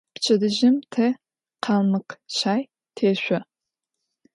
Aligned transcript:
Pçedıjım 0.13 0.75
te 0.93 1.07
khalmıkhşay 1.63 2.61
têşso. 2.95 3.39